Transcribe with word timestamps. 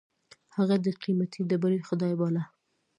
هغه 0.55 0.75
د 0.83 0.87
قېمتي 1.01 1.41
ډبرې 1.49 1.79
خدای 1.87 2.13
باله. 2.19 2.43